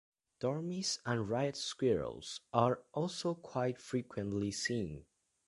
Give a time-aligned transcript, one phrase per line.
[0.39, 5.05] Dormice and red squirrel s are also quite frequently seen.